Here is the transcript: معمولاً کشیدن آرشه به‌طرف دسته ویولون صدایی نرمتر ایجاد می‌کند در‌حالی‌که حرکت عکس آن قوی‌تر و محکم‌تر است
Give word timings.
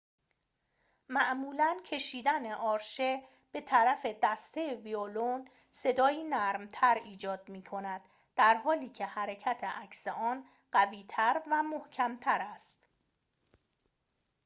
معمولاً 1.09 1.77
کشیدن 1.85 2.51
آرشه 2.51 3.23
به‌طرف 3.51 4.05
دسته 4.23 4.75
ویولون 4.75 5.47
صدایی 5.71 6.23
نرمتر 6.23 7.01
ایجاد 7.03 7.49
می‌کند 7.49 8.01
در‌حالی‌که 8.35 9.05
حرکت 9.05 9.63
عکس 9.63 10.07
آن 10.07 10.45
قوی‌تر 10.71 11.41
و 11.51 11.63
محکم‌تر 11.63 12.37
است 12.41 12.87